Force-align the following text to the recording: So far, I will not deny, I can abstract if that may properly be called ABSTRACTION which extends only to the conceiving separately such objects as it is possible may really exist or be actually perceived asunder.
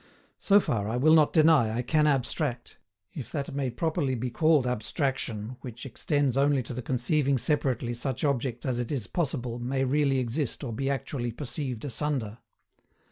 So 0.39 0.59
far, 0.59 0.89
I 0.89 0.97
will 0.97 1.13
not 1.13 1.31
deny, 1.31 1.77
I 1.77 1.83
can 1.83 2.07
abstract 2.07 2.79
if 3.13 3.31
that 3.31 3.53
may 3.53 3.69
properly 3.69 4.15
be 4.15 4.31
called 4.31 4.65
ABSTRACTION 4.65 5.57
which 5.61 5.85
extends 5.85 6.35
only 6.35 6.63
to 6.63 6.73
the 6.73 6.81
conceiving 6.81 7.37
separately 7.37 7.93
such 7.93 8.23
objects 8.23 8.65
as 8.65 8.79
it 8.79 8.91
is 8.91 9.05
possible 9.05 9.59
may 9.59 9.83
really 9.83 10.17
exist 10.17 10.63
or 10.63 10.73
be 10.73 10.89
actually 10.89 11.31
perceived 11.31 11.85
asunder. 11.85 12.39